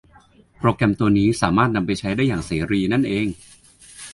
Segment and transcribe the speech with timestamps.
[0.59, 3.27] โปรแกรมตัวนี้สามารถนำไปใช้ได้อย่างเสรีนั้นเอง